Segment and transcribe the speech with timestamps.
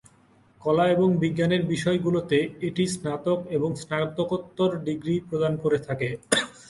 [0.61, 6.09] কলা এবং বিজ্ঞানের বিষয়গুলোতে এটি স্নাতক এবং স্নাতকোত্তর ডিগ্রি প্রদান করে থাকে।